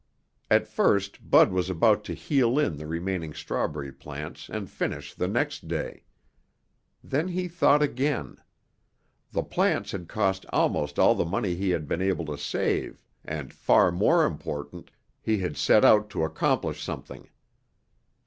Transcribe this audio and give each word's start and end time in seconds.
At 0.49 0.67
first 0.67 1.29
Bud 1.29 1.51
was 1.51 1.69
about 1.69 2.03
to 2.05 2.15
heel 2.15 2.57
in 2.57 2.77
the 2.77 2.87
remaining 2.87 3.35
strawberry 3.35 3.91
plants 3.91 4.49
and 4.49 4.67
finish 4.67 5.13
the 5.13 5.27
next 5.27 5.67
day. 5.67 6.05
Then 7.03 7.27
he 7.27 7.47
thought 7.47 7.83
again. 7.83 8.37
The 9.31 9.43
plants 9.43 9.91
had 9.91 10.07
cost 10.07 10.43
almost 10.51 10.97
all 10.97 11.13
the 11.13 11.23
money 11.23 11.53
he 11.53 11.69
had 11.69 11.87
been 11.87 12.01
able 12.01 12.25
to 12.25 12.37
save 12.39 12.99
and, 13.23 13.53
far 13.53 13.91
more 13.91 14.25
important, 14.25 14.89
he 15.21 15.37
had 15.37 15.55
set 15.55 15.85
out 15.85 16.09
to 16.09 16.23
accomplish 16.23 16.81
something. 16.83 17.29